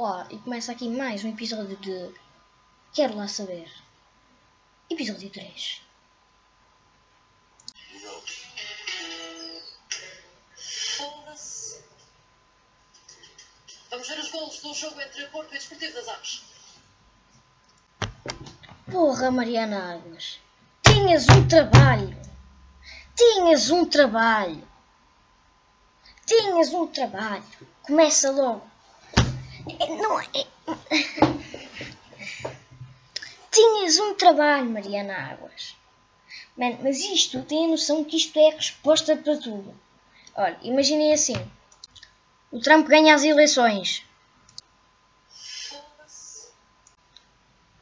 [0.00, 2.14] Olá, e começa aqui mais um episódio de
[2.94, 3.68] Quero Lá Saber.
[4.88, 5.82] Episódio 3.
[10.96, 11.82] Foda-se.
[13.90, 16.44] Vamos ver os golos do jogo entre o Porto e o Desportivo das Aves.
[18.92, 20.38] Porra, Mariana Águas.
[20.84, 22.16] Tinhas um trabalho.
[23.16, 24.68] Tinhas um trabalho.
[26.24, 27.42] Tinhas um trabalho.
[27.82, 28.67] Começa logo.
[30.00, 30.26] Não é.
[33.50, 35.76] Tinhas um trabalho, Mariana Águas.
[36.56, 39.74] Man, mas isto, tem a noção que isto é a resposta para tudo.
[40.34, 41.36] Olha, imaginem assim.
[42.50, 44.04] O Trump ganha as eleições.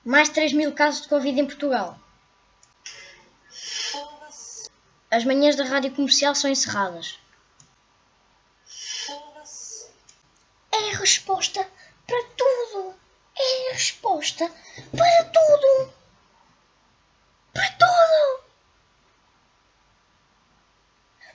[0.05, 1.99] Mais 3 mil casos de Covid em Portugal.
[5.11, 7.19] As manhãs da rádio comercial são encerradas.
[8.65, 9.91] Foda-se.
[10.73, 11.65] É a resposta
[12.05, 12.95] para tudo.
[13.38, 14.51] É a resposta
[14.90, 15.93] para tudo.
[17.54, 18.45] Para tudo.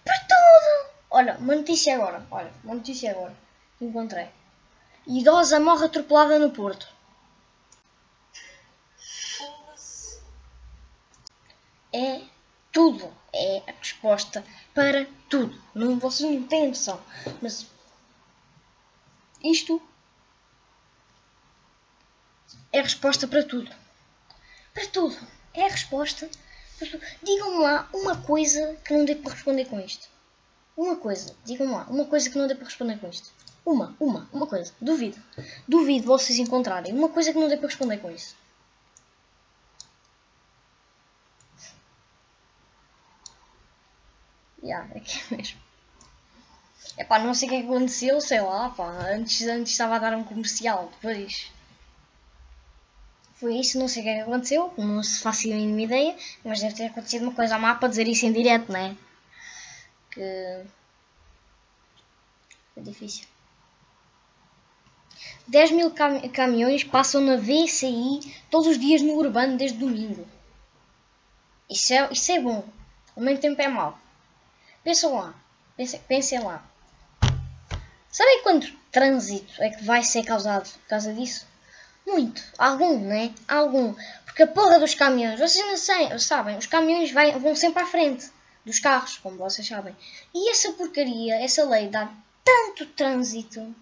[0.04, 0.92] Para tudo.
[1.10, 2.28] Olha, uma notícia agora.
[2.30, 3.34] Olha, uma notícia agora.
[3.80, 4.30] Encontrei.
[5.08, 6.88] Idosa morre atropelada no Porto.
[11.94, 12.22] É
[12.74, 13.14] tudo.
[13.34, 15.58] É a resposta para tudo.
[15.74, 17.00] Não, vocês não têm noção.
[17.42, 17.66] Mas
[19.44, 19.82] isto
[22.72, 23.72] é a resposta para tudo.
[24.74, 25.18] Para tudo.
[25.54, 26.30] É a resposta.
[27.24, 30.08] Digam-me lá uma coisa que não dê para responder com isto.
[30.76, 31.36] Uma coisa.
[31.46, 33.32] Digam-me lá uma coisa que não dê para responder com isto.
[33.66, 34.74] Uma, uma, uma coisa.
[34.82, 35.22] Duvido.
[35.68, 38.36] Duvido vocês encontrarem uma coisa que não dê para responder com isso.
[44.64, 45.60] Ya, é que é mesmo.
[46.98, 48.90] É pá, não sei o que é que aconteceu, sei lá, pá.
[49.14, 51.52] Antes, antes estava a dar um comercial, depois.
[53.36, 56.62] Foi isso, não sei o que é aconteceu, não se faço a mínima ideia, mas
[56.62, 58.96] deve ter acontecido uma coisa má para dizer isso em direto, não é?
[60.12, 60.22] Que.
[62.78, 63.26] É difícil.
[65.48, 70.28] 10 mil cam caminhões passam na VCI todos os dias no urbano desde domingo.
[71.70, 72.64] Isso é, isso é bom,
[73.16, 73.98] ao mesmo tempo é mau.
[74.84, 75.34] Pensam lá,
[75.76, 76.71] pensem, pensem lá.
[78.12, 81.48] Sabem quanto trânsito é que vai ser causado por causa disso?
[82.06, 82.44] Muito.
[82.58, 83.34] Algum, né?
[83.48, 83.94] Algum.
[84.26, 87.86] Porque a porra dos caminhões, vocês não sei, sabem, os caminhões vai- vão sempre à
[87.86, 88.30] frente
[88.66, 89.96] dos carros, como vocês sabem.
[90.34, 92.10] E essa porcaria, essa lei dá
[92.44, 93.74] tanto trânsito.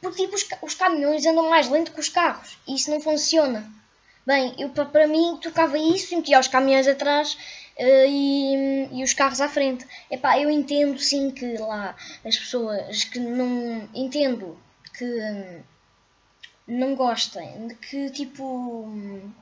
[0.00, 2.56] Porque tipo, os, os caminhões andam mais lento que os carros.
[2.66, 3.68] E isso não funciona.
[4.26, 7.36] Bem, eu pa- para mim tocava isso e metia os caminhões atrás
[7.76, 9.86] eh, e os carros à frente.
[10.10, 13.88] Epá, eu entendo sim que lá as pessoas que não.
[13.94, 14.58] Entendo
[14.96, 15.62] que hum,
[16.66, 18.44] não gostem, que tipo.
[18.44, 19.32] hum,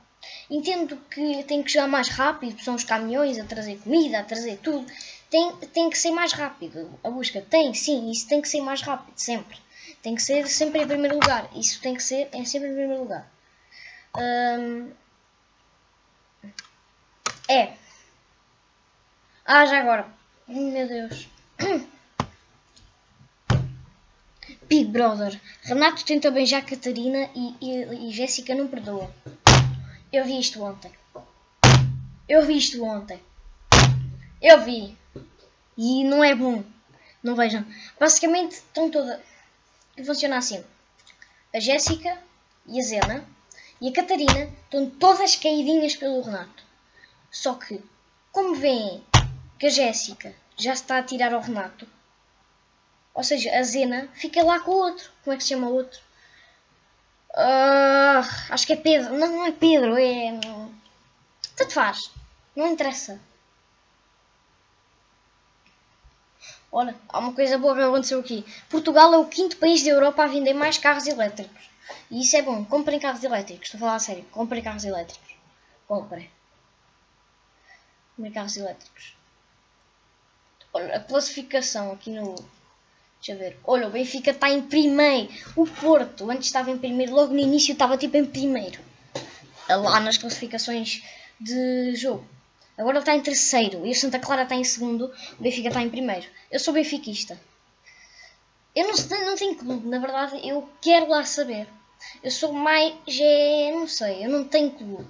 [0.49, 4.57] Entendo que tem que chegar mais rápido, são os caminhões a trazer comida, a trazer
[4.57, 4.85] tudo.
[5.29, 6.97] Tem, tem que ser mais rápido.
[7.03, 9.57] A busca tem, sim, isso tem que ser mais rápido, sempre.
[10.01, 11.49] Tem que ser sempre em primeiro lugar.
[11.55, 13.29] Isso tem que ser é sempre em primeiro lugar.
[14.17, 14.91] Hum,
[17.47, 17.73] é.
[19.45, 20.07] Ah, já agora.
[20.47, 21.27] Meu Deus.
[24.69, 25.37] Big Brother.
[25.63, 29.13] Renato tenta beijar Catarina e, e, e Jéssica não perdoa.
[30.13, 30.93] Eu vi isto ontem.
[32.27, 33.19] Eu vi isto ontem.
[34.41, 34.97] Eu vi.
[35.77, 36.63] E não é bom.
[37.21, 37.65] Não vejam.
[37.99, 39.19] Basicamente estão todas.
[40.05, 40.63] Funciona assim.
[41.53, 42.17] A Jéssica
[42.65, 43.25] e a Zena
[43.81, 46.63] e a Catarina estão todas caidinhas pelo Renato.
[47.29, 47.83] Só que,
[48.31, 49.03] como veem
[49.63, 51.87] que a Jéssica já está a tirar ao Renato,
[53.13, 55.09] ou seja, a Zena fica lá com o outro.
[55.23, 56.01] Como é que se chama o outro?
[57.33, 58.19] Ah,
[58.49, 59.17] acho que é Pedro.
[59.17, 60.37] Não, não é Pedro, é.
[61.55, 62.11] Tanto faz.
[62.53, 63.21] Não interessa.
[66.69, 68.45] Olha, há uma coisa boa que aconteceu aqui.
[68.69, 71.69] Portugal é o quinto país da Europa a vender mais carros elétricos.
[72.11, 72.65] E isso é bom.
[72.65, 73.67] Comprem carros elétricos.
[73.67, 74.25] Estou a falar a sério.
[74.25, 75.37] Comprem carros elétricos.
[75.87, 76.29] Comprem.
[78.17, 79.22] Comprem carros elétricos.
[80.73, 82.35] Olha, a classificação aqui no.
[83.17, 83.57] Deixa eu ver.
[83.63, 85.31] Olha, o Benfica está em primeiro.
[85.55, 87.13] O Porto, antes estava em primeiro.
[87.13, 88.79] Logo no início estava tipo em primeiro.
[89.69, 91.03] Lá nas classificações
[91.39, 92.27] de jogo.
[92.77, 95.13] Agora está em terceiro e o Santa Clara está em segundo.
[95.39, 96.25] O Benfica está em primeiro.
[96.51, 97.39] Eu sou benfiquista.
[98.75, 101.67] Eu não, não tenho clube, na verdade, eu quero lá saber.
[102.23, 102.95] Eu sou mais.
[103.19, 105.07] É, não sei, eu não tenho clube.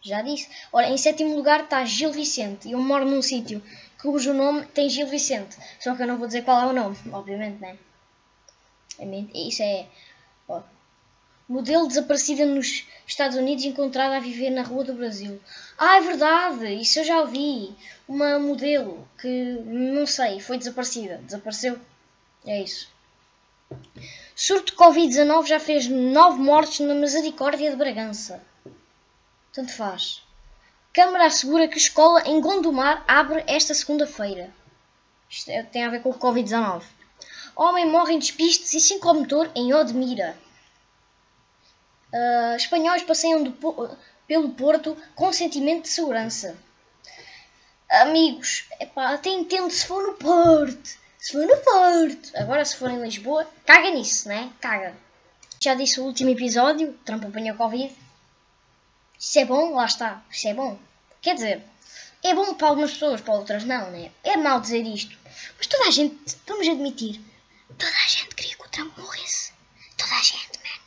[0.00, 0.48] Já disse.
[0.72, 2.70] Ora, em sétimo lugar está Gil Vicente.
[2.70, 3.62] Eu moro num sítio
[4.02, 5.56] cujo nome tem Gil Vicente.
[5.78, 7.78] Só que eu não vou dizer qual é o nome, obviamente, né?
[8.98, 9.86] É Isso é.
[10.48, 10.60] ó,
[11.48, 15.40] Modelo desaparecida nos Estados Unidos encontrada a viver na rua do Brasil.
[15.78, 17.74] Ah, é verdade, isso eu já ouvi.
[18.08, 19.28] Uma modelo que,
[19.64, 21.18] não sei, foi desaparecida.
[21.18, 21.78] Desapareceu.
[22.46, 22.88] É isso.
[24.34, 28.42] Surto de Covid-19 já fez nove mortes na Misericórdia de Bragança.
[29.52, 30.22] Tanto faz.
[30.92, 34.50] Câmara assegura que escola em Gondomar abre esta segunda-feira.
[35.28, 36.82] Isto é- tem a ver com o Covid-19.
[37.56, 40.36] Homem morre em despistes e sem motor em Odmira.
[42.12, 43.54] Ah, espanhóis passeiam
[44.26, 46.56] pelo Porto com sentimento de segurança.
[47.90, 50.90] Amigos, epá, até entendo se for no Porto.
[51.18, 52.36] Se for no Porto.
[52.36, 54.50] Agora, se for em Lisboa, caga nisso, né?
[54.60, 54.94] Caga.
[55.60, 57.94] Já disse o último episódio, Trump apanhou Covid.
[59.22, 60.20] Isso é bom, lá está.
[60.32, 60.76] Isso é bom.
[61.20, 61.62] Quer dizer,
[62.24, 64.10] é bom para algumas pessoas, para outras não, né?
[64.24, 65.16] É mau dizer isto.
[65.56, 67.20] Mas toda a gente, vamos admitir,
[67.68, 69.52] toda a gente queria que o Trump morresse.
[69.96, 70.80] Toda a gente, man.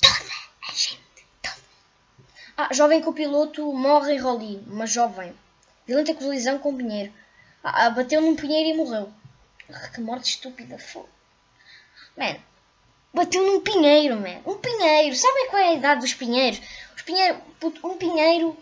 [0.00, 0.34] Toda
[0.68, 1.26] a gente.
[1.40, 1.62] Toda.
[2.56, 4.56] Ah, jovem copiloto morre em Roli.
[4.66, 5.32] Uma jovem.
[5.86, 7.12] Violenta colisão com pinheiro.
[7.62, 9.12] Ah, ah, bateu num pinheiro e morreu.
[9.72, 10.76] Ah, que morte estúpida.
[10.76, 11.08] Fogo.
[12.16, 12.36] Man,
[13.12, 14.40] bateu num pinheiro, man.
[14.46, 15.14] Um pinheiro.
[15.14, 16.60] Sabem qual é a idade dos pinheiros?
[16.96, 17.40] Os pinheiros,
[17.82, 18.56] um pinheiro.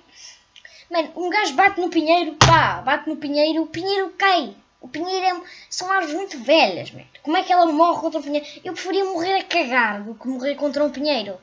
[0.91, 4.57] Man, um gajo bate no pinheiro, pá, bate no pinheiro, o pinheiro cai.
[4.81, 7.05] O pinheiro é, são árvores muito velhas, man.
[7.23, 8.47] Como é que ela morre contra um pinheiro?
[8.65, 11.41] Eu preferia morrer a cagar do que morrer contra um pinheiro.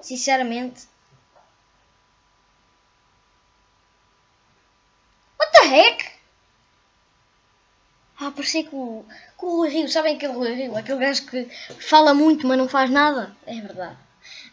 [0.00, 0.88] Sinceramente.
[5.38, 6.20] What the heck?
[8.40, 9.04] Ah, parecia que o,
[9.38, 10.76] Rui Rio, sabem aquele Rui Rio?
[10.76, 11.44] Aquele gajo que
[11.78, 13.36] fala muito, mas não faz nada.
[13.46, 13.96] É verdade.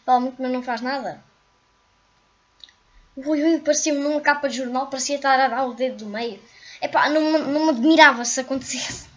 [0.06, 1.24] Fala muito, mas não faz nada.
[3.16, 6.06] O Rui Rio parecia-me numa capa de jornal, parecia estar a dar o dedo do
[6.06, 6.42] meio.
[6.81, 9.07] Epá, não, não me admirava se acontecesse.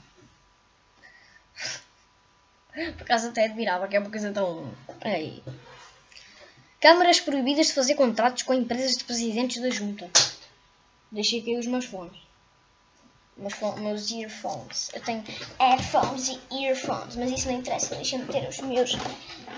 [2.73, 4.73] Por acaso até admirava, que é uma coisa tão...
[5.05, 5.43] Ei.
[6.81, 10.09] Câmaras proibidas de fazer contratos com empresas de presidentes da junta.
[11.11, 12.30] Deixei cair os meus fones.
[13.41, 14.91] Meus, earphones.
[14.93, 15.25] Eu tenho
[15.59, 17.95] headphones e earphones, mas isso não interessa.
[17.95, 18.97] Deixa-me ter os meus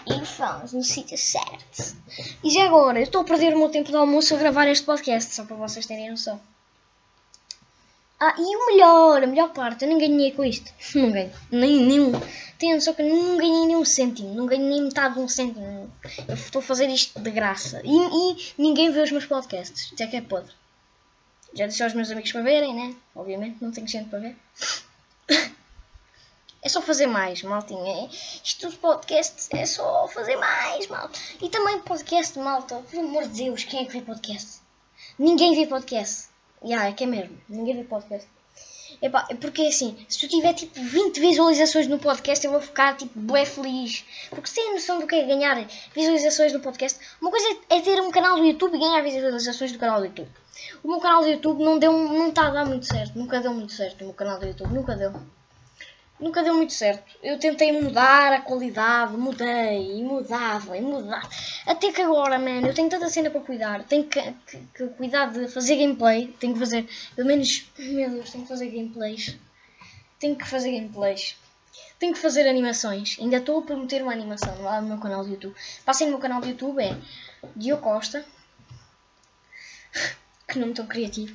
[0.08, 1.96] earphones no sítio certo.
[2.44, 4.86] E já agora, eu estou a perder o meu tempo de almoço a gravar este
[4.86, 6.40] podcast, só para vocês terem noção.
[8.20, 10.72] Ah, e o melhor, a melhor parte, eu não ganhei com isto.
[10.94, 11.32] Não ganhei.
[11.50, 12.12] Nem nenhum.
[12.56, 14.32] Tenho noção que não ganhei nenhum cêntimo.
[14.32, 15.90] Não ganhei nem metade de um cêntimo.
[16.28, 17.82] Eu estou a fazer isto de graça.
[17.82, 19.90] E, e ninguém vê os meus podcasts.
[19.90, 20.52] Isso é que é podre.
[21.54, 22.94] Já disse aos meus amigos para verem, né?
[23.14, 24.36] Obviamente, não tenho gente para ver.
[26.62, 28.04] É só fazer mais, maltinha.
[28.04, 28.08] É-
[28.44, 31.18] Isto dos podcasts é só fazer mais, malta.
[31.40, 32.76] E também podcast, malta.
[32.90, 34.60] Por amor de Deus, quem é que vê podcast?
[35.18, 36.28] Ninguém vê podcast.
[36.64, 37.36] Já, é que é mesmo.
[37.48, 38.28] Ninguém vê podcast.
[39.02, 42.96] Epá, é porque assim, se eu tiver tipo 20 visualizações no podcast, eu vou ficar
[42.96, 44.04] tipo bué feliz.
[44.30, 48.00] Porque se tem noção do que é ganhar visualizações no podcast, uma coisa é ter
[48.00, 50.30] um canal do YouTube e ganhar visualizações do canal do YouTube.
[50.84, 53.18] O meu canal do YouTube não deu, não está a dar muito certo.
[53.18, 54.72] Nunca deu muito certo o meu canal do YouTube.
[54.72, 55.12] Nunca deu.
[56.22, 57.02] Nunca deu muito certo.
[57.22, 61.28] Eu tentei mudar a qualidade, mudei e mudava e mudava.
[61.66, 63.82] Até que agora, man, eu tenho tanta cena para cuidar.
[63.84, 66.28] Tenho que, que- que cuidar de fazer gameplay.
[66.38, 69.36] Tenho que fazer, pelo menos, meu Deus, tenho que fazer gameplays.
[70.20, 71.36] Tenho que fazer gameplays.
[71.98, 73.16] Tenho que fazer animações.
[73.20, 75.56] Ainda estou a prometer uma animação lá no meu canal do YouTube.
[75.84, 76.96] Passem no meu canal do YouTube, é
[77.56, 78.24] Diogo Costa.
[80.48, 81.34] Que nome tão criativo.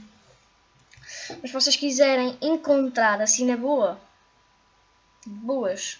[1.42, 4.00] Mas se vocês quiserem encontrar assim na boa,
[5.28, 6.00] boas,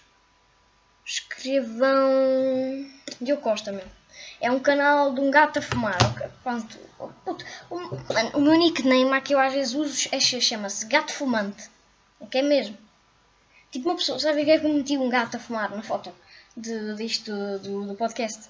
[1.06, 2.90] escrevam
[3.22, 3.92] Diogo Costa mesmo.
[4.40, 5.98] É um canal de um gato a fumar.
[6.12, 6.28] ok?
[6.44, 6.78] Pronto.
[7.24, 11.70] Puto, o, meu nickname aqui eu às vezes uso é- chama-se Gato Fumante.
[12.22, 12.78] É que é mesmo.
[13.72, 16.14] Tipo uma pessoa, sabe que é que eu meti um gato a fumar na foto
[16.56, 18.50] de, disto do, do podcast?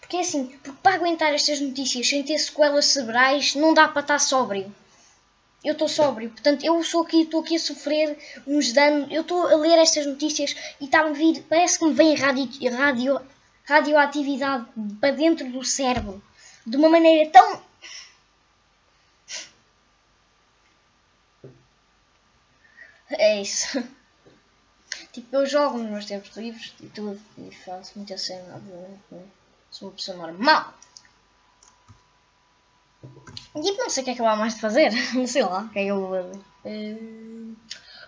[0.00, 4.02] Porque é assim, porque para aguentar estas notícias sem ter sequelas cerebrais não dá para
[4.02, 4.72] estar sóbrio.
[5.64, 9.10] Eu estou sóbrio, portanto eu sou aqui, estou aqui a sofrer uns danos.
[9.12, 12.48] Eu estou a ler estas notícias e está a vir, parece que me vem radio,
[12.76, 13.20] radio,
[13.64, 14.66] radioatividade
[15.00, 16.22] para dentro do cérebro
[16.66, 17.62] de uma maneira tão.
[23.10, 23.82] É isso.
[25.12, 29.02] Tipo, eu jogo nos meus tempos livres e tudo, e faço muita cena, obviamente.
[29.10, 29.22] Né?
[29.70, 30.74] Sou uma pessoa normal.
[33.54, 34.90] Tipo, não sei o que é que eu há mais de fazer.
[35.14, 36.40] Não sei lá o que é que eu vou fazer.
[36.64, 36.96] Eh,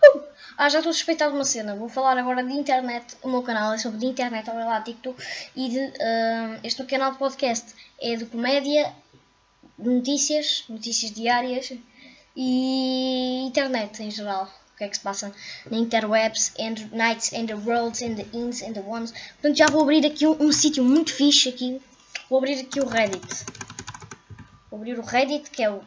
[0.06, 0.22] uh!
[0.56, 1.74] Ah, já estou a suspeitar de uma cena.
[1.74, 3.16] Vou falar agora de internet.
[3.22, 5.22] O meu canal é sobre de internet, olha lá, TikTok.
[5.54, 8.92] E de, ah, este canal de podcast é de comédia,
[9.78, 11.72] de notícias, notícias diárias
[12.36, 14.48] e internet em geral.
[14.74, 15.32] o que é que se passa
[15.70, 19.12] na interwebs, and nights, and the worlds, and the ins, and the ones.
[19.34, 21.80] Portanto, já vou abrir aqui um, um sítio muito fixe aqui.
[22.28, 23.44] Vou abrir aqui o Reddit.
[24.74, 25.82] Abrir o Reddit, que é o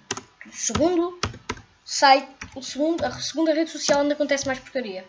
[0.52, 1.20] segundo
[1.84, 5.06] site, o segundo, a segunda rede social onde acontece mais porcaria.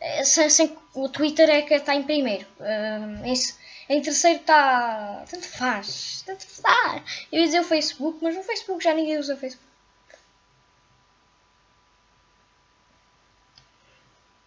[0.00, 2.46] É, sem, sem- o Twitter é que está em primeiro.
[2.60, 3.34] Ah, em,
[3.88, 5.24] em terceiro está.
[5.30, 6.22] Tanto faz.
[6.26, 7.02] Tanto faz.
[7.32, 9.66] Eu ia dizer o Facebook, mas o Facebook já ninguém usa o Facebook.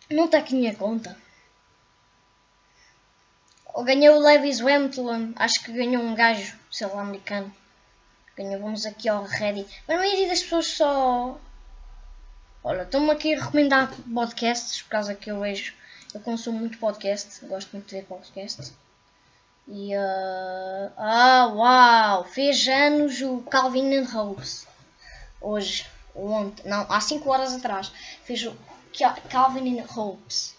[0.09, 1.17] Não está aqui minha conta.
[3.75, 5.33] Eu ganhei o Lewis Hamilton.
[5.35, 7.53] Acho que ganhou um gajo, sei lá, americano.
[8.41, 9.69] Ganhou, vamos aqui ao Reddit.
[9.87, 11.37] Mas a maioria das pessoas só.
[12.63, 15.73] Olha, estou-me aqui a recomendar podcasts, por causa que eu vejo.
[16.13, 18.73] Eu consumo muito podcast, gosto muito de ver podcast.
[19.67, 19.93] E.
[19.95, 22.23] ah, ah, uau!
[22.25, 24.67] Fez anos o Calvin and Hobbes.
[25.39, 27.91] Hoje, ontem, não, há 5 horas atrás.
[28.23, 28.55] Fez o
[28.97, 30.55] Ca- Calvin and Hobbes.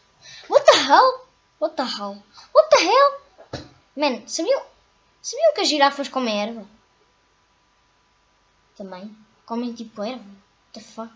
[0.48, 1.26] What the hell?
[1.60, 2.22] What the hell?
[2.54, 3.64] What the hell?
[3.96, 4.62] Man, sabiam,
[5.20, 6.64] sabiam que as girafas comem erva?
[8.76, 9.14] Também?
[9.46, 10.22] Comem tipo erva?
[10.22, 11.12] What the fuck?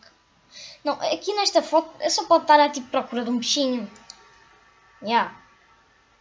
[0.85, 3.91] Não, aqui nesta foto é só pode estar a tipo procura de um bichinho.
[5.03, 5.35] Yeah.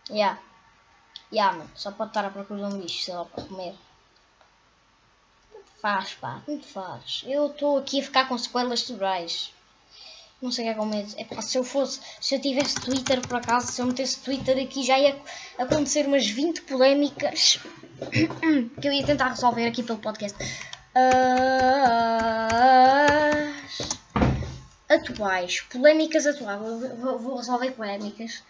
[0.10, 0.40] Yeah.
[1.32, 1.70] Yeah, mano.
[1.76, 3.76] Só pode estar à procura de um bicho, sei lá, para comer.
[5.82, 6.42] Faz, pá.
[6.46, 7.24] Tanto faz.
[7.26, 9.54] Eu estou aqui a ficar com sequelas cerebrais.
[10.42, 11.14] Não sei o que é com medo.
[11.18, 14.62] É pá, se eu fosse, se eu tivesse Twitter por acaso, se eu metesse Twitter
[14.64, 15.20] aqui já ia
[15.58, 17.60] acontecer umas 20 polémicas
[18.82, 20.38] que eu ia tentar resolver aqui pelo podcast.
[20.96, 21.02] As
[24.90, 26.60] atuais, polémicas atuais.
[27.02, 28.42] Vou, vou- resolver polémicas.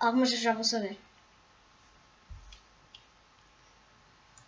[0.00, 0.98] Algumas já vou saber.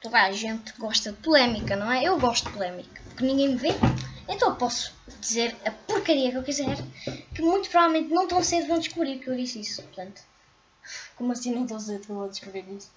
[0.01, 2.03] Toda a gente gosta de polémica, não é?
[2.03, 3.69] Eu gosto de polémica, porque ninguém me vê.
[4.29, 6.77] Então posso dizer a porcaria que eu quiser,
[7.33, 9.81] que muito provavelmente não tão cedo vão descobrir que eu disse isso.
[9.83, 10.23] Portanto,
[11.15, 12.91] como assim não tão cedo vou descobrir isso?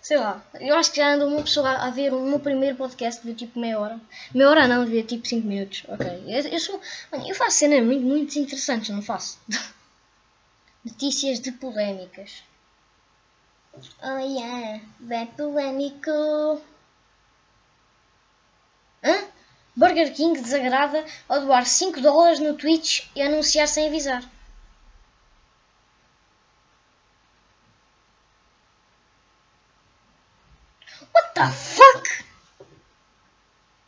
[0.00, 3.24] Sei lá, eu acho que já andou uma pessoa a ver o meu primeiro podcast
[3.26, 4.00] de tipo meia hora.
[4.32, 5.84] Meia hora não, devia tipo 5 minutos.
[5.88, 6.06] Ok.
[6.26, 6.80] Eu, eu sou.
[7.10, 9.38] mano, eu faço cenas muito, muito interessantes, não faço?
[10.84, 12.42] Notícias de polémicas.
[14.02, 16.60] Oh yeah, é polêmico.
[19.02, 19.24] Hã?
[19.76, 24.28] Burger King desagrada ao doar 5 dólares no Twitch e anunciar sem avisar.
[31.48, 32.24] The fuck?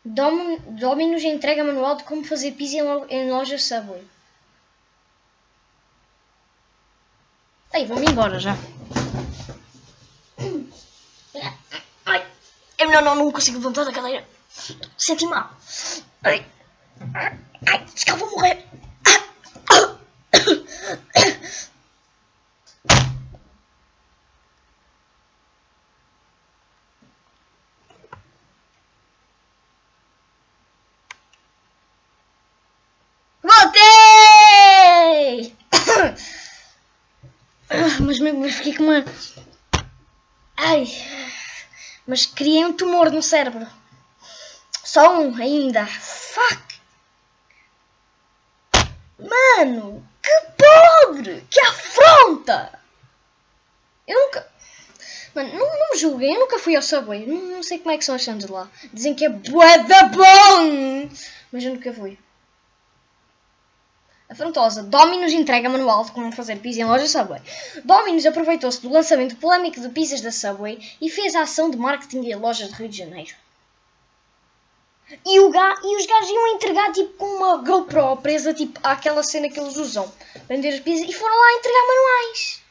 [0.04, 4.02] Dominus entrega manual de como fazer pizza em, lo- em loja Subway.
[7.74, 8.56] Ei, vamos embora já.
[12.06, 12.26] Ai,
[12.78, 14.26] é melhor não, não consigo levantar da cadeira.
[14.96, 15.50] Senti mal.
[16.24, 16.44] Ai,
[17.66, 18.66] ai, se que eu vou morrer.
[33.42, 35.54] Voltei!
[37.72, 39.04] Ah, Mas, me- mas fiquei com uma.
[40.56, 40.86] Ai.
[42.06, 43.66] Mas criei um tumor no cérebro.
[44.84, 45.86] Só um ainda.
[45.86, 46.80] Fuck!
[49.18, 50.06] Mano!
[50.22, 51.44] Que podre!
[51.50, 52.78] Que afronta!
[54.06, 54.46] Eu nunca.
[55.34, 57.24] Mano, não, não me julguem, eu nunca fui ao Subway.
[57.26, 58.68] Não, não sei como é que são as sandes lá.
[58.92, 61.08] Dizem que é bué da bom!
[61.52, 62.18] Mas eu nunca fui.
[64.30, 64.84] Afrontosa.
[64.84, 67.42] Dominus entrega manual de como fazer pizza em loja Subway.
[67.84, 72.20] Dominus aproveitou-se do lançamento polémico de pizzas da Subway e fez a ação de marketing
[72.20, 73.34] em lojas de Rio de Janeiro.
[75.26, 79.24] E, o ga e os gajos iam entregar tipo com uma GoPro presa tipo àquela
[79.24, 80.10] cena que eles usam.
[80.48, 82.62] Vender as pizzas e foram lá entregar manuais.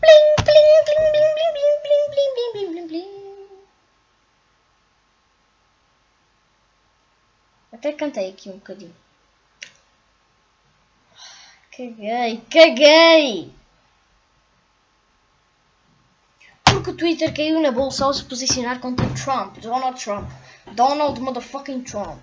[0.00, 3.29] Plim, plim, plim, plim, plim, plim, plim, plim, plim, plim,
[7.80, 8.94] Até cantei aqui um bocadinho.
[11.74, 13.54] Caguei, caguei!
[16.62, 20.30] Porque o Twitter caiu na bolsa ao se posicionar contra Trump, Donald Trump.
[20.72, 22.20] Donald motherfucking Trump.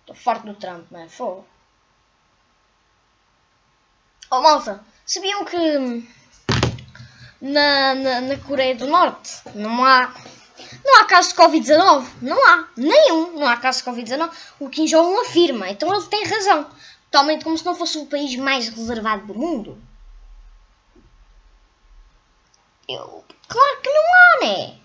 [0.00, 1.10] Estou farto do Trump, man.
[1.10, 1.46] Fogo.
[4.30, 6.06] Oh, malta, sabiam que hum,
[7.38, 10.10] na, na, na Coreia do Norte não há
[10.84, 12.06] não há caso de Covid-19.
[12.22, 12.68] Não há.
[12.76, 13.38] Nenhum.
[13.38, 14.30] Não há caso de Covid-19.
[14.60, 15.68] O Kim Jong-un afirma.
[15.68, 16.66] Então ele tem razão.
[17.10, 19.78] Totalmente como se não fosse o país mais reservado do mundo.
[22.88, 23.24] Eu...
[23.48, 24.78] Claro que não há, né?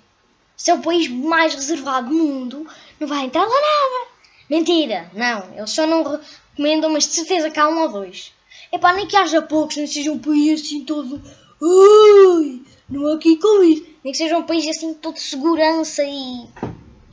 [0.56, 2.68] Se é o país mais reservado do mundo,
[3.00, 4.12] não vai entrar lá nada.
[4.50, 5.10] Mentira!
[5.14, 8.32] Não, eles só não recomendam, mas de certeza que há um ou dois.
[8.72, 11.22] Epá, nem que haja poucos, nem seja um país assim todo.
[11.60, 13.91] Ui, não há aqui Covid.
[14.04, 16.48] Nem que seja um país assim todo de segurança e.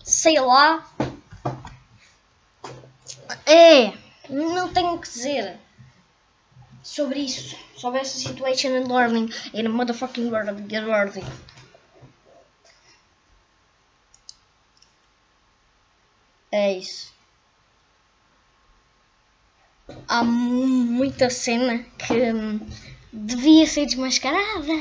[0.03, 0.87] sei lá.
[3.47, 3.93] É,
[4.29, 5.59] não tenho o que dizer
[6.83, 7.57] sobre isso.
[7.77, 10.65] Sobre essa situation and learning in a motherfucking world.
[10.69, 11.23] Get worthy.
[16.51, 17.13] É isso.
[20.09, 20.67] Há mu-
[20.99, 22.61] muita cena que hum,
[23.13, 24.73] devia ser desmascarada.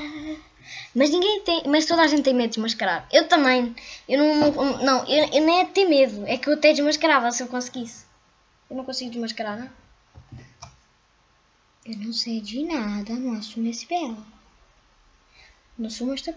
[0.93, 1.63] Mas ninguém tem.
[1.67, 3.07] Mas toda a gente tem medo de desmascarar.
[3.12, 3.75] Eu também.
[4.07, 4.51] Eu não.
[4.51, 6.25] Não, não, eu, eu nem é ter medo.
[6.25, 8.05] É que eu até desmascarava se eu conseguisse.
[8.69, 9.69] Eu não consigo desmascarar, não?
[11.86, 14.25] Eu não sei de nada, não assumo esse belo.
[15.77, 16.33] Não assumo esta.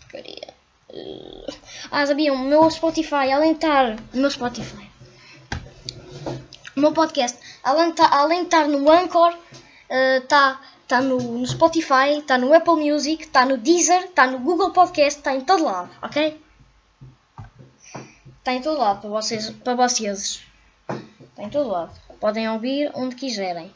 [0.00, 0.54] Porcaria.
[1.90, 2.34] Ah, sabiam?
[2.36, 3.96] O meu Spotify, além de estar.
[4.12, 4.90] O meu Spotify.
[6.76, 9.36] O meu podcast, além estar, além de estar no Anchor,
[9.88, 14.70] está tá no, no Spotify, está no Apple Music, está no Deezer, está no Google
[14.72, 16.40] Podcast, está em todo lado, ok?
[18.42, 19.50] Está em todo lado para vocês.
[19.50, 20.42] Para vocês.
[20.88, 21.92] Está em todo lado.
[22.18, 23.72] Podem ouvir onde quiserem.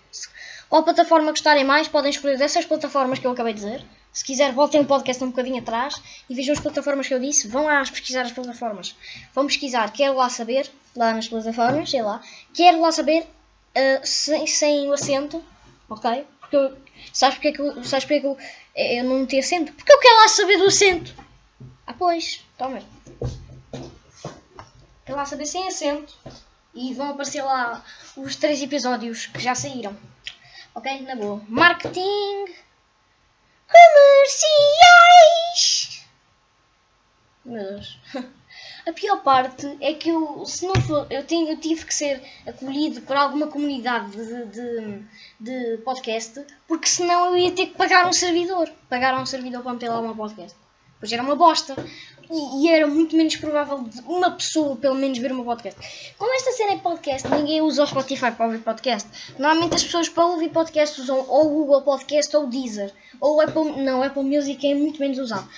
[0.69, 3.87] Qual plataforma gostarem mais, podem escolher dessas plataformas que eu acabei de dizer.
[4.13, 7.47] Se quiser, voltem o podcast um bocadinho atrás e vejam as plataformas que eu disse.
[7.47, 8.97] Vão lá pesquisar as plataformas.
[9.33, 12.21] Vão pesquisar, quero lá saber, lá nas plataformas, sei lá.
[12.53, 13.25] Quero lá saber,
[13.77, 15.45] ah, sem, sem o acento,
[15.89, 16.27] ok?
[16.41, 16.77] Porque eu,
[17.13, 18.39] sabes porque é que eu, sabes porque é que eu,
[18.75, 19.73] eu não meti acento?
[19.73, 21.15] Porque eu quero lá saber do acento.
[21.87, 22.83] Ah, pois, toma.
[25.05, 26.17] Quero lá saber sem acento.
[26.75, 27.85] E vão aparecer lá
[28.17, 29.97] os três episódios que já saíram.
[30.75, 31.01] Ok?
[31.03, 31.43] Na boa.
[31.49, 32.47] Marketing.
[34.47, 36.05] Comerciais.
[37.45, 37.99] Meu Deus.
[38.87, 42.23] A pior parte é que eu, se não for, eu, tenho, eu tive que ser
[42.47, 45.03] acolhido por alguma comunidade de, de,
[45.41, 48.71] de podcast, porque senão eu ia ter que pagar um servidor.
[48.89, 50.57] Pagar um servidor para meter lá uma podcast.
[51.01, 51.75] Pois era uma bosta.
[52.31, 56.15] E, e era muito menos provável de uma pessoa, pelo menos, ver uma podcast.
[56.17, 59.09] Como esta cena é podcast, ninguém usa o Spotify para ouvir podcast.
[59.37, 62.93] Normalmente as pessoas para ouvir podcast usam ou o Google Podcast ou o Deezer.
[63.21, 63.83] Ou Apple.
[63.83, 65.49] Não, Apple Music é muito menos usado.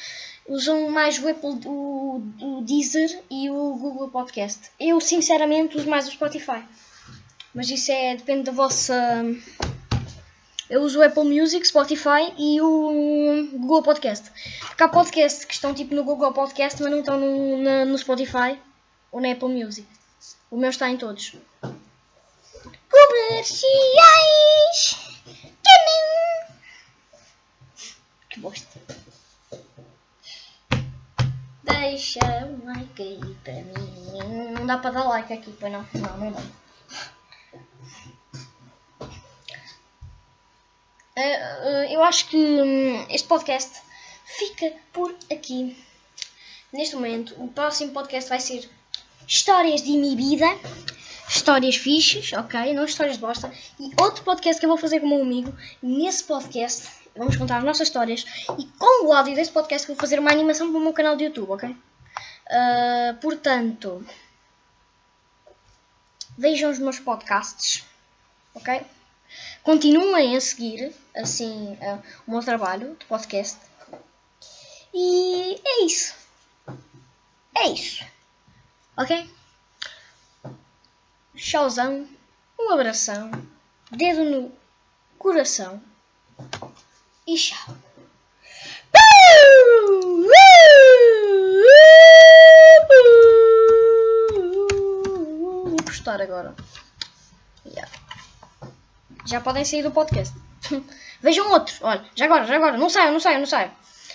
[0.48, 4.70] Usam mais o Apple, o, o Deezer e o Google Podcast.
[4.80, 6.64] Eu, sinceramente, uso mais o Spotify.
[7.54, 9.24] Mas isso é, depende da vossa.
[10.70, 14.30] Eu uso o Apple Music, Spotify e o Google Podcast.
[14.66, 17.96] Porque há podcasts que estão tipo no Google Podcast, mas não estão no, na- no
[17.98, 18.58] Spotify
[19.12, 19.86] ou na Apple Music.
[20.50, 21.34] O meu está em todos.
[22.90, 24.96] Comerciais!
[28.30, 28.80] Que bosta.
[31.80, 34.52] Deixa um like aí para mim.
[34.52, 35.86] Não dá para dar like aqui, pois não?
[35.94, 36.42] Não, não dá.
[41.16, 43.80] Eh, eh, eu acho que hum, este podcast
[44.24, 45.76] fica por aqui.
[46.72, 48.68] Neste momento, o próximo podcast vai ser
[49.26, 50.46] Histórias de minha vida.
[51.28, 52.72] Histórias fixes, ok?
[52.72, 53.52] Não histórias de bosta.
[53.78, 55.54] E outro podcast que eu vou fazer com o meu amigo.
[55.82, 58.24] Nesse podcast, vamos contar as nossas histórias.
[58.58, 61.24] E com o áudio desse podcast, vou fazer uma animação para o meu canal de
[61.24, 61.76] YouTube, ok?
[62.48, 64.04] Ah, portanto,
[66.36, 67.84] vejam os meus podcasts,
[68.54, 68.80] ok?
[69.62, 73.58] Continuem a seguir, assim, ah, o meu trabalho de podcast.
[74.94, 76.14] E é isso.
[77.54, 78.04] É isso.
[78.96, 79.30] Ok?
[81.34, 82.08] Tchauzão.
[82.58, 83.30] Um abração.
[83.90, 84.52] Dedo no
[85.18, 85.80] coração.
[87.28, 87.76] E tchau.
[95.66, 96.56] Vou postar agora.
[99.26, 100.34] Já podem sair do podcast.
[101.20, 101.82] Vejam outros.
[101.82, 102.78] Olha, já agora, já agora.
[102.78, 103.70] Não saiam, não saiam, não saiam.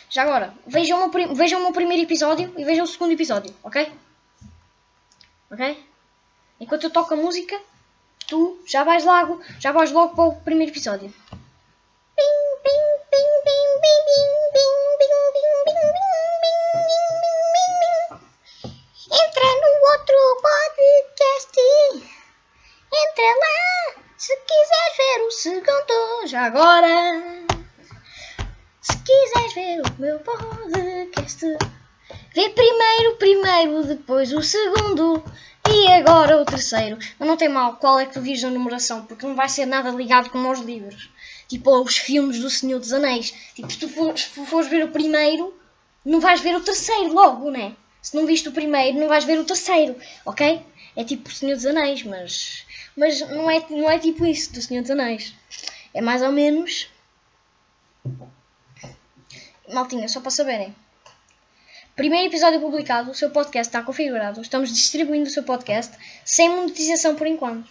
[0.10, 0.52] Já agora.
[0.66, 3.92] Vejam o, meu vejam o meu primeiro episódio e vejam o segundo episódio, ok?
[5.52, 5.88] Ok?
[6.60, 7.62] Enquanto eu toco a música,
[8.28, 11.14] tu já vais logo, já vais logo para o primeiro episódio.
[19.12, 21.60] Entra no outro podcast.
[22.92, 26.88] Entra lá, se quiseres ver o segundo, já agora.
[28.82, 31.46] Se quiseres ver o meu podcast,
[32.34, 35.24] vê primeiro o primeiro, depois o segundo
[35.70, 36.98] e agora o terceiro.
[37.20, 39.68] Mas não tem mal qual é que tu vires na numeração, porque não vai ser
[39.68, 41.13] nada ligado como aos livros.
[41.54, 43.32] Tipo aos filmes do Senhor dos Anéis.
[43.54, 45.54] Tipo, se tu fores, fores ver o primeiro,
[46.04, 47.76] não vais ver o terceiro logo, né?
[48.02, 50.66] Se não viste o primeiro, não vais ver o terceiro, ok?
[50.96, 52.66] É tipo o Senhor dos Anéis, mas.
[52.98, 55.36] Mas não é, não é tipo isso do Senhor dos Anéis.
[55.94, 56.90] É mais ou menos.
[59.72, 60.76] Maltinha, só para saberem.
[61.96, 64.42] Primeiro episódio publicado, o seu podcast está configurado.
[64.42, 67.70] Estamos distribuindo o seu podcast sem monetização por enquanto.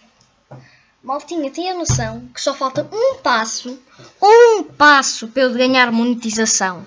[1.03, 3.77] Maltinha, tem a noção que só falta um passo,
[4.21, 6.85] um passo para eu ganhar monetização.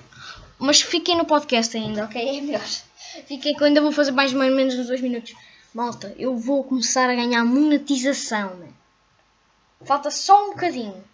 [0.59, 2.38] Mas fiquem no podcast ainda, ok?
[2.38, 2.64] É melhor.
[3.26, 5.35] Fiquem que eu ainda vou fazer mais ou menos uns dois minutos.
[5.74, 8.59] Malta, eu vou começar a ganhar monetização.
[9.85, 11.05] Falta só um bocadinho.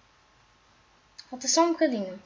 [1.29, 2.17] Falta só um bocadinho.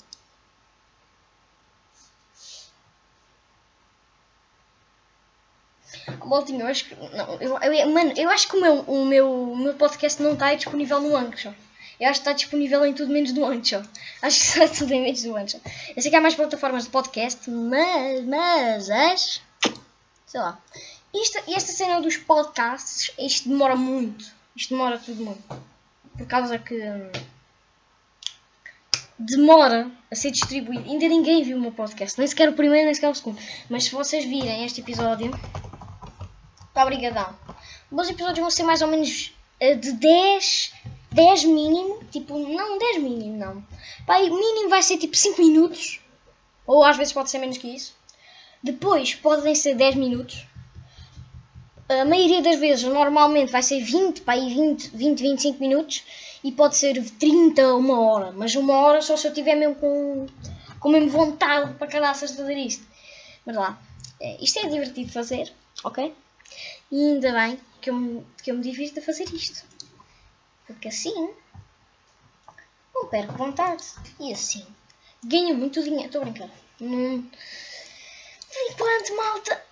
[6.25, 6.95] Maltinho, eu acho que.
[6.95, 10.33] Não, eu, eu- mano, eu acho que o meu, o meu, o meu podcast não
[10.35, 11.53] está disponível no Anchor.
[11.99, 13.83] Eu acho que está disponível em tudo menos do Anchor.
[14.21, 15.61] Acho que está tudo em menos do Anchor.
[15.97, 18.23] Eu sei que há mais plataformas de podcast, mas.
[18.27, 18.91] Mas.
[18.91, 19.41] As,
[20.27, 20.59] sei lá.
[21.15, 24.27] Isto, esta cena dos podcasts, isto demora muito.
[24.55, 25.43] Isto demora tudo muito.
[26.19, 26.75] Por causa que.
[26.75, 27.11] hum,
[29.19, 30.85] Demora a ser distribuído.
[30.91, 32.19] Ainda ninguém viu o meu podcast.
[32.19, 33.41] Nem sequer o primeiro, nem sequer o segundo.
[33.71, 35.31] Mas se vocês virem este episódio.
[36.83, 37.35] Obrigadão.
[37.91, 40.73] Os episódios vão ser mais ou menos eh, de 10.
[41.13, 42.05] 10 mínimo.
[42.11, 43.65] Tipo, não 10 mínimo, não.
[44.09, 46.01] O mínimo vai ser tipo 5 minutos.
[46.67, 47.95] Ou às vezes pode ser menos que isso.
[48.63, 50.47] Depois podem ser 10 minutos.
[51.89, 56.03] A maioria das vezes, normalmente, vai ser 20, pá, aí 20, 20, 25 minutos.
[56.43, 58.33] E pode ser 30, uma hora.
[58.33, 60.27] Mas uma hora só se eu tiver mesmo com,
[60.81, 62.85] com mesmo vontade para caraças de fazer isto.
[63.45, 63.79] Mas lá,
[64.21, 65.53] é, isto é divertido de fazer,
[65.85, 66.13] ok?
[66.91, 69.65] E ainda bem que eu, me- que eu me divirto a fazer isto.
[70.67, 71.31] Porque assim
[72.95, 73.85] não perco vontade.
[74.21, 74.65] E assim
[75.25, 76.07] ganho muito dinheiro.
[76.07, 76.51] Estou a brincar.
[76.81, 77.23] Não...
[77.23, 79.65] Por enquanto, malta,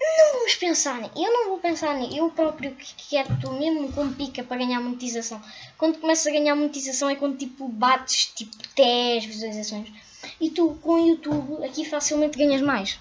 [0.00, 1.12] não vamos pensar nisso.
[1.16, 2.16] Eu não vou pensar nisso.
[2.16, 5.40] Eu próprio que quero, estou mesmo com pica para ganhar monetização.
[5.78, 9.88] Quando começas a ganhar monetização é quando tipo bates tipo 10 visualizações.
[10.40, 12.98] E tu com o YouTube aqui facilmente ganhas mais.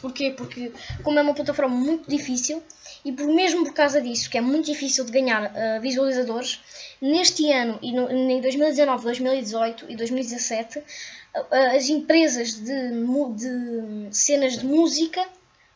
[0.00, 0.34] Porquê?
[0.36, 2.62] Porque como é uma plataforma muito difícil
[3.04, 6.60] e por mesmo por causa disso, que é muito difícil de ganhar ah, visualizadores,
[7.00, 10.78] neste ano e no, em 2019, 2018 e 2017,
[11.34, 12.90] ah, ah, as empresas de,
[13.36, 15.26] de cenas de música,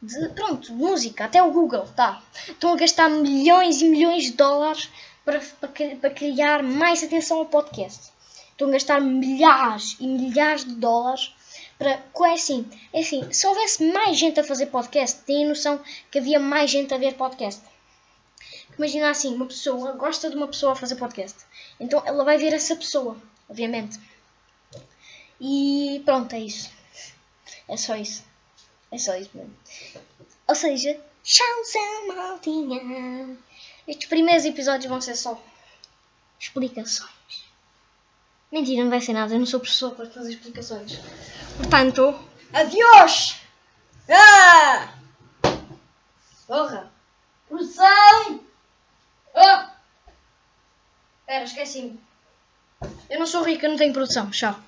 [0.00, 4.32] de, pronto, de música, até o Google, tá, estão a gastar milhões e milhões de
[4.32, 4.88] dólares
[5.24, 8.10] para, para, para criar mais atenção ao podcast.
[8.58, 11.32] Estão a gastar milhares e milhares de dólares
[11.78, 11.90] para.
[11.92, 16.40] É assim, é assim, se houvesse mais gente a fazer podcast, têm noção que havia
[16.40, 17.62] mais gente a ver podcast.
[18.76, 21.38] Imagina assim, uma pessoa gosta de uma pessoa a fazer podcast.
[21.78, 23.16] Então ela vai ver essa pessoa,
[23.48, 23.96] obviamente.
[25.40, 26.68] E pronto, é isso.
[27.68, 28.24] É só isso.
[28.90, 29.56] É só isso mesmo.
[30.48, 33.38] Ou seja, tchauzão, maltinha.
[33.86, 35.40] Estes primeiros episódios vão ser só
[36.40, 37.17] explicações.
[38.50, 39.34] Mentira, não vai ser nada.
[39.34, 40.98] Eu não sou professor para fazer explicações.
[41.56, 42.18] Portanto,
[42.52, 43.40] adiós!
[44.08, 44.88] Ah!
[46.46, 46.90] Porra!
[47.48, 48.40] Produção!
[49.34, 49.70] Ah!
[51.20, 52.00] Espera, esqueci-me.
[53.10, 54.30] Eu não sou rica, não tenho produção.
[54.30, 54.58] Tchau.